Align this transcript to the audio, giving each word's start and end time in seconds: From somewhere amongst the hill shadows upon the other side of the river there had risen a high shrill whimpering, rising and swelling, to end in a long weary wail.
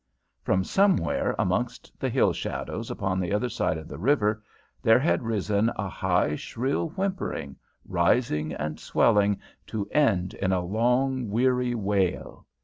From 0.41 0.63
somewhere 0.63 1.35
amongst 1.37 1.93
the 1.99 2.09
hill 2.09 2.33
shadows 2.33 2.89
upon 2.89 3.19
the 3.19 3.31
other 3.31 3.49
side 3.49 3.77
of 3.77 3.87
the 3.87 3.99
river 3.99 4.41
there 4.81 4.97
had 4.97 5.21
risen 5.21 5.71
a 5.75 5.87
high 5.89 6.33
shrill 6.35 6.89
whimpering, 6.89 7.55
rising 7.85 8.51
and 8.51 8.79
swelling, 8.79 9.39
to 9.67 9.85
end 9.91 10.33
in 10.33 10.51
a 10.53 10.59
long 10.65 11.29
weary 11.29 11.75
wail. 11.75 12.47